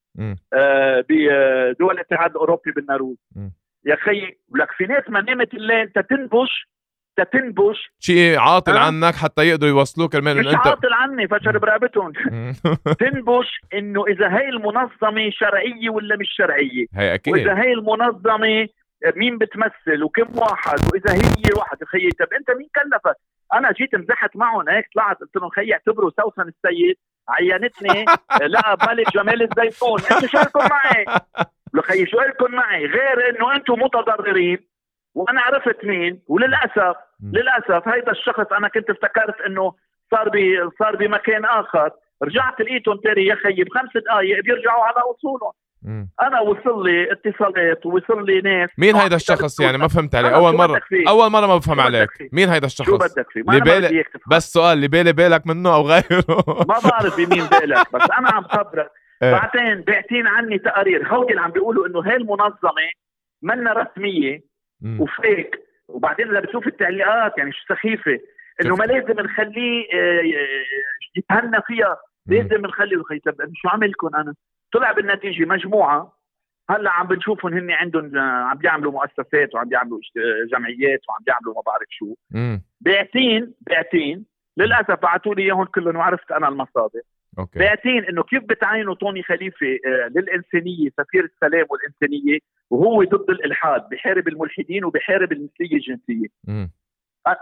[0.53, 3.17] آه بدول الاتحاد الأوروبي بالنرويج
[3.85, 3.95] يا
[4.77, 6.67] في ناس ما نامت الليل تتنبش
[7.17, 12.11] تتنبش شيء عاطل أه؟ عنك حتى يقدروا يوصلوك كرمال مش أنت عاطل عني فشر برقبتهم.
[12.99, 17.33] تنبش إنه إذا هي المنظمة شرعية ولا مش شرعية؟ هي أكيد.
[17.33, 18.67] وإذا هي المنظمة
[19.15, 23.15] مين بتمثل وكم واحد وإذا هي واحد خيي طب أنت مين كلفك؟
[23.53, 26.95] أنا جيت مزحت معهم هيك طلعت قلت لهم خيي اعتبروا سوسن السيد
[27.29, 28.05] عينتني.
[28.53, 29.99] لا ملك جمال الزيتون.
[30.11, 31.05] أنتوا شو لكم معي؟
[31.81, 34.67] خيي شو لكم معي؟ غير إنه أنتم متضررين
[35.15, 36.95] وأنا عرفت مين وللأسف
[37.33, 39.73] للأسف هيدا الشخص أنا كنت افتكرت إنه
[40.11, 41.91] صار بي صار بمكان آخر.
[42.23, 45.51] رجعت لقيتهم تاني يا خيي بخمس دقائق بيرجعوا على أصولهم.
[46.21, 48.69] أنا وصل لي اتصالات ووصل لي ناس.
[48.77, 50.29] مين هيدا الشخص يعني؟ ما فهمت عليه.
[50.29, 52.09] أول مره أول مرة ما بفهم عليك.
[52.31, 55.81] مين هيدا الشخص؟ شو بدك فيه؟ اللي بالي بس سؤال اللي بالي بالك منه أو
[55.81, 58.91] غيره ما بعرف بمين بالك بس أنا عم خبرك.
[59.23, 59.31] إيه.
[59.31, 61.07] بعدين باعتين عني تقارير.
[61.07, 62.89] هودي اللي عم بيقولوا إنه هاي المنظمة
[63.41, 64.41] منا رسمية
[64.99, 65.55] وفيك.
[65.87, 68.19] وبعدين إذا بتشوف التعليقات يعني شو سخيفة.
[68.61, 70.21] إنه ما لازم نخليه آه،
[71.15, 71.97] يتهنى فيها.
[72.27, 72.95] لازم نخلي
[73.25, 74.33] طب شو عملكم أنا؟
[74.71, 76.17] طلع بالنتيجة مجموعة.
[76.69, 79.99] هلأ عم بنشوفهم هن عندهم عم بيعملوا مؤسسات وعم بيعملوا
[80.51, 82.15] جمعيات وعم بيعملوا ما بعرف شو.
[82.81, 84.25] باعتين باعتين
[84.57, 87.01] للأسف بعثوا لي إياهم كلهم وعرفت أنا المصادر.
[87.39, 87.59] أوكي.
[87.59, 94.27] باعتين إنه كيف بتعينوا طوني خليفة آه، للإنسانية سفير السلام والإنسانية وهو ضد الإلحاد بحارب
[94.27, 96.27] الملحدين وبحارب المثليه الجنسية.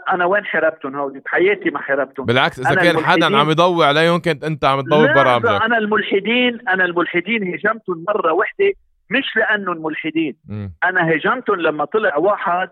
[0.09, 4.43] أنا وين حاربتهم هودي؟ بحياتي ما حاربتهم بالعكس إذا كان حدا عم يضوي عليهم كنت
[4.43, 5.63] أنت عم تضوي برامجك.
[5.63, 8.73] أنا الملحدين أنا الملحدين هجمتهم مرة وحدة
[9.09, 10.37] مش لانهم ملحدين.
[10.83, 12.69] أنا هجمتهم لما طلع واحد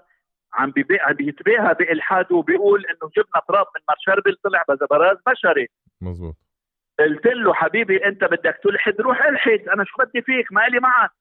[0.54, 0.72] عم
[1.18, 5.68] بيتباهى بالحاده وبيقول إنه جبنا تراب من مرشربل طلع بزبراز بشري.
[6.02, 6.36] مزبوط
[7.00, 11.12] قلت له حبيبي أنت بدك تلحد روح ألحد أنا شو بدي فيك؟ مالي معك.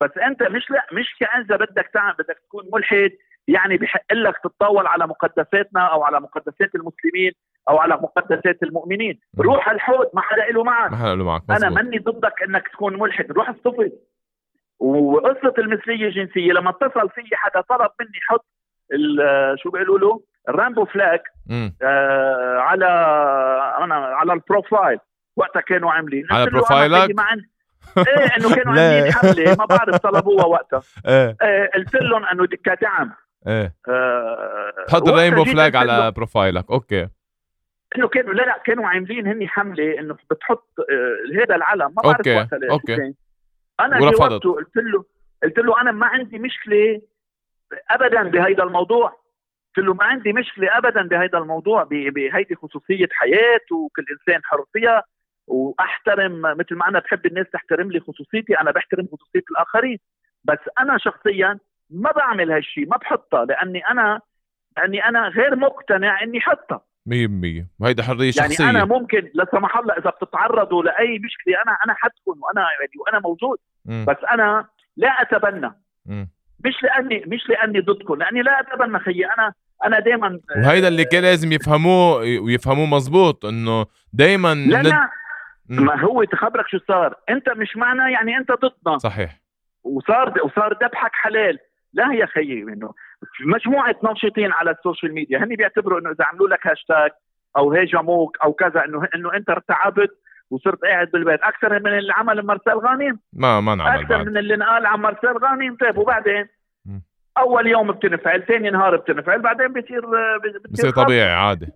[0.00, 3.10] بس أنت مش لا مش كأنت بدك تعمل بدك تكون ملحد.
[3.48, 7.32] يعني بحق لك تتطاول على مقدساتنا أو على مقدسات المسلمين
[7.68, 9.20] أو على مقدسات المؤمنين.
[9.40, 10.90] روح لحد ما حدا له معك.
[10.90, 13.32] ما حدا له معك أنا ماني ضدك إنك تكون ملحد.
[13.32, 13.92] روح اصطفي.
[14.78, 18.46] وقصة المثلية الجنسية لما اتصل في حدا طلب مني حط
[19.62, 21.22] شو بيقولوا له؟ ال rainbow flag
[21.82, 22.86] آه على
[23.84, 24.98] أنا على ال profile.
[25.36, 26.26] وقتها كانوا عاملين.
[26.30, 27.16] على profile ك؟
[27.98, 30.82] إيه إنه كانوا عاملين حملة ما بعرف طلبوها وقتها.
[31.08, 33.12] إيه, إيه قلت لهم إنه كدعم
[33.46, 33.74] إيه.
[34.88, 37.08] تحط ال rainbow flag على profile ك okay.
[37.96, 42.16] انه كانوا لا لا كانوا عاملين هني حملة إنه بتحط آه هذا العلم ما بعرف
[42.16, 43.14] okay وقتها okay.
[43.80, 45.04] أنا جاوبته قلت له
[45.42, 47.02] قلت له أنا ما عندي مشكلة
[47.90, 49.20] ابدا بهيدا الموضوع.
[49.76, 55.04] قلت له ما عندي مشكلة ابدا بهيدا الموضوع بهيدي خصوصية حياة وكل إنسان حر فيها.
[55.46, 59.98] وأحترم مثل ما أنا بحب الناس تحترم لي خصوصيتي أنا بحترم خصوصية الآخرين.
[60.44, 61.58] بس أنا شخصيا
[61.90, 64.20] ما بعمل هالشيء ما بحطها لأني أنا
[64.76, 66.80] لأني أنا غير مقتنع إني حطها.
[67.06, 71.76] 100% وهيدا حرية شخصيه يعني أنا ممكن لا سمح الله إذا بتتعرضوا لأي مشكلة أنا
[71.84, 73.58] أنا حدكم وأنا يعني وأنا موجود.
[73.84, 74.04] م.
[74.04, 75.72] بس أنا لا أتبنى.
[76.06, 76.26] م.
[76.64, 79.26] مش لأني مش لأني ضدكم لأني لا أتبنى خيي.
[79.26, 79.52] أنا
[79.84, 85.08] أنا دائما وهيدا اللي كان لازم يفهموه ويفهموه مزبوط إنه دائما لا لا.
[85.68, 87.14] ما هو تخبرك شو صار.
[87.28, 88.98] أنت مش معنا يعني أنت ضدنا.
[88.98, 89.40] صحيح.
[89.84, 91.58] وصار وصار ذبحك حلال.
[91.92, 92.94] لا يا خيي إنه
[93.46, 97.10] مجموعة ناشطين على ال social media هني بيعتبروا إنه إذا عملوا لك هاشتاج
[97.56, 100.10] أو هاجموك أو كذا إنه إنه أنت ارتعبت
[100.50, 101.40] وصرت قاعد بالبيت.
[101.42, 104.26] أكثر من اللي عمل مارسيل غانم ما ما نعمل أكثر بعد.
[104.26, 106.48] من اللي انقال عن مارسيل غانم طيب وبعدين؟
[107.38, 110.02] أول يوم بتنفعل ثاني نهار بتنفعل بعدين بتصير
[110.64, 111.66] بتصير طبيعي عادي.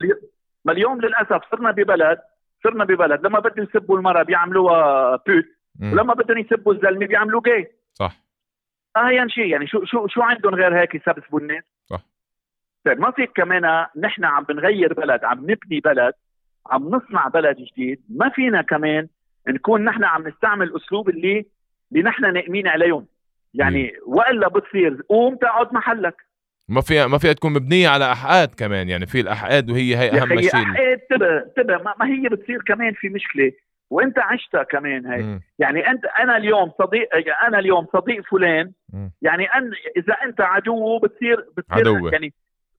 [0.65, 2.19] ما اليوم للأسف صرنا ببلد
[2.65, 5.45] صرنا ببلد لما بدهم يسبوا المرأة بيعملوها بوت
[5.83, 8.24] ولما بدهم يسبوا الزلمة بيعملوا جاي صح.
[8.97, 12.01] اهين شيء يعني شو شو شو عندهم غير هيك يسبسبوا الناس صح.
[12.85, 16.13] طيب ما فيك كمان نحن عم بنغير بلد عم نبني بلد
[16.67, 19.09] عم نصنع بلد جديد ما فينا كمان
[19.49, 21.47] نكون نحن عم نستعمل أسلوب اللي
[21.93, 23.07] اللي نحن ناقمين عليهم.
[23.55, 26.17] يعني وإلا بتصير قوم تقعد محلك.
[26.69, 30.41] ما فيها ما فيها تكون مبنية على أحقاد كمان يعني في الأحقاد وهي هي أهم
[30.41, 30.55] شيء.
[30.55, 33.53] احقاد تبع تبع ما هي بتصير كمان في مشكلة.
[33.95, 35.41] وانت عشتها كمان هي م.
[35.59, 37.09] يعني أنت أنا اليوم صديق
[37.47, 38.73] أنا اليوم صديق فلان.
[38.93, 39.09] م.
[39.23, 42.11] يعني أن إذا أنت عدو بتصير بتصير عدوة.
[42.13, 42.33] يعني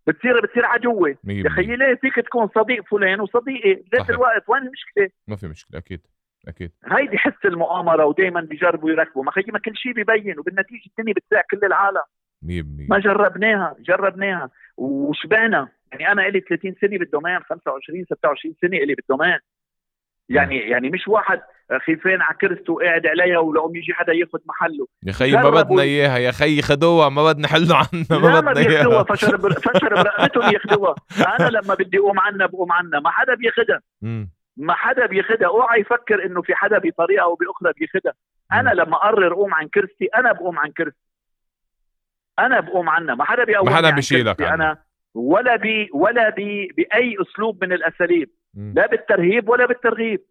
[0.07, 1.15] بتصير بتصير عدوة.
[1.25, 5.79] يا خيي ليه فيك تكون صديق فلان وصديقي بذات الوقت؟ وين المشكلة؟ ما في مشكلة
[5.79, 6.01] أكيد
[6.47, 6.71] أكيد.
[6.85, 9.23] هيدي حس المؤامرة ودائما بيجربوا يركبوا.
[9.23, 12.03] ما خيي ما كل شيء بيبين وبالنتيجة الدنيا بتساع كل العالم.
[12.41, 14.49] 100% ما جربناها جربناها.
[14.77, 19.39] وشبعنا يعني أنا لي 30 سنة بال domaine 25 26 سنة لي بال domaine.
[20.29, 21.41] يعني يعني مش واحد
[21.85, 24.87] خيفان على كرسيه وقاعد عليها ولو يجي حدا ياخذ محله.
[25.03, 26.17] يا خيي ما بدنا إياها.
[26.17, 27.09] يا خيي خدوها.
[27.09, 29.03] ما بدنا حلوا عنها ما بدنا إياها.
[29.03, 29.53] فشر بر...
[29.53, 30.95] فشر برقبتهم ياخذوها
[31.39, 32.99] أنا لما بدي أقوم عنا بقوم عنا.
[32.99, 33.81] ما حدا بياخذها
[34.57, 38.13] ما حدا بياخذها أوعى يفكر إنه في حدا بطريقة أو بأخرى بياخذها
[38.53, 40.97] أنا لما أقرر أقوم عن كرسي أنا بقوم عن كرسي
[42.39, 44.77] أنا بقوم عنها ما حدا بيقوم ما حدا بيشيلك أنا.
[45.15, 48.29] ولا بي ولا بي بأي أسلوب من الأساليب.
[48.55, 50.21] لا بالترهيب ولا بالترغيب.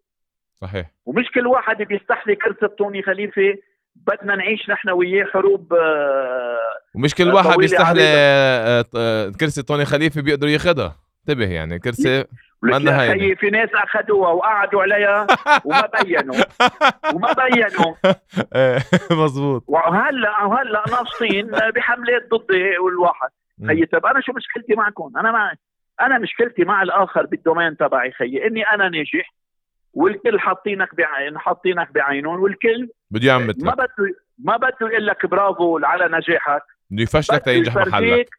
[0.61, 0.91] صحيح.
[1.05, 3.55] ومش كل واحد بيستحلي كرسي توني خليفه
[3.95, 6.59] بدنا نعيش نحن وياه حروب آه،
[6.95, 10.95] ومش كل واحد بيستحلي آه، آه، كرسي توني خليفه بيقدر ياخذها
[11.29, 12.25] انتبه يعني كرسي
[12.61, 15.27] منا هي في ناس أخذوها وقعدوا عليها
[15.65, 16.35] وما بينوا.
[17.13, 17.95] وما بينوا.
[18.55, 18.79] إيه،
[19.11, 23.29] مزبوط وهلأ وهلا ناشطين بحملات ضدي والواحد.
[23.67, 25.55] خيي طب أنا شو مشكلتي معكم؟ أنا ما
[26.01, 29.33] أنا مشكلتي مع الآخر بالدومين تبعي خيي إني أنا ناجح
[29.93, 35.79] والكل حاطينك بعين حاطينك بعينهم والكل بده يعمل ما بده ما بده يقول لك برافو
[35.83, 36.63] على نجاحك.
[36.91, 38.29] بده يفشلك تينجح محلك.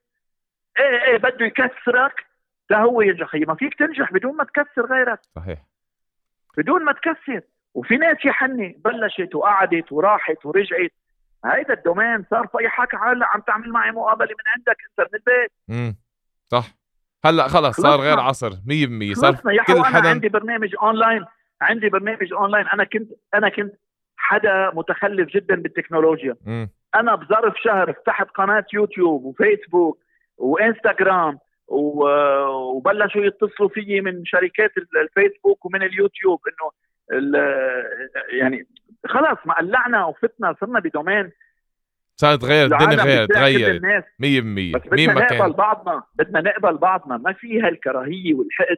[0.79, 2.27] إيه إيه بده يكسرك
[2.71, 5.21] لهو ينجح ما فيك تنجح بدون ما تكسر غيرك.
[5.37, 5.59] صحيح.
[6.57, 7.40] بدون ما تكسر.
[7.75, 10.92] وفي ناس يا خيي بلشت وقعدت وراحت ورجعت.
[11.45, 15.19] هيدا ال domaine صار في حكي هلا عم تعمل معي مقابلة من عندك أنت من
[15.19, 15.53] البيت.
[15.71, 15.97] امم
[16.49, 16.76] صح.
[17.29, 18.55] هلأ خلص صار غير عصر 100%
[19.12, 19.35] صار
[19.67, 21.25] كل حدا أنا عندي برنامج اونلاين
[21.61, 23.75] عندي برنامج اونلاين أنا كنت أنا كنت
[24.17, 26.37] حدا متخلف جدا بالتكنولوجيا.
[26.47, 26.67] م.
[26.95, 29.99] أنا بظرف شهر فتحت قناة يوتيوب وفيسبوك
[30.39, 36.71] وإنستغرام وبلشوا يتصلوا فيي من شركات الفيسبوك ومن اليوتيوب إنه
[38.41, 38.67] يعني
[39.07, 41.31] خلاص ما قلعنا وفتنا صرنا بدومين.
[42.17, 43.85] صارت غير الدنيا غير تغيرت 100%
[44.75, 47.17] بس بدنا نقبل بعضنا بدنا نقبل بعضنا.
[47.17, 48.77] ما في هالكراهيه والحقد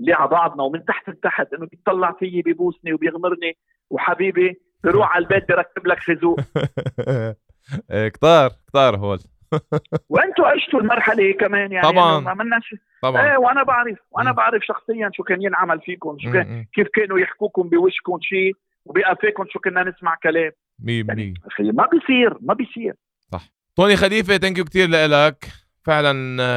[0.00, 3.56] اللي على بعضنا ومن تحت لتحت إنه بيطلع فيي بيبوسني وبيغمرني.
[3.90, 6.40] وحبيبي بروح على البيت بركب لك خازوق
[8.14, 9.18] كتار كتار هول.
[10.10, 11.88] وأنتم عشتوا المرحلة كمان يعني.
[11.88, 12.20] طبعا.
[12.20, 13.30] ما عملناش طبعا.
[13.30, 14.32] إيه وأنا بعرف وأنا.
[14.32, 18.52] بعرف شخصيا شو كان ينعمل فيكم شو كان كيف كانوا يحكوكم بوشكم شيء
[18.84, 20.52] وبقفاكم شو كنا نسمع كلام.
[20.82, 22.94] 100% يعني ما بيصير ما بيصير.
[23.32, 23.50] صح.
[23.76, 25.48] توني خليفة thank you كثير لك
[25.84, 26.12] فعلا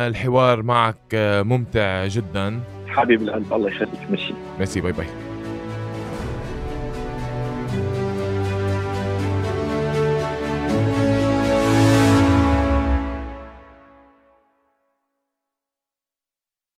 [0.07, 2.59] الحوار معك ممتع جدا.
[2.87, 4.11] حبيب القلب الله يخليك.
[4.11, 5.30] مشي ميرسي باي باي.